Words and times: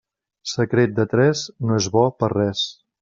Secret 0.53 0.95
de 1.01 1.05
tres 1.13 1.43
no 1.67 1.77
és 1.83 1.91
bo 1.97 2.05
per 2.23 2.31
res. 2.35 2.65